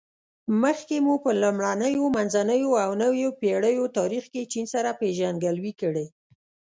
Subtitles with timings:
[0.61, 6.05] مخکې مو په لومړنیو، منځنیو او نویو پېړیو تاریخ کې چین سره پېژندګلوي کړې.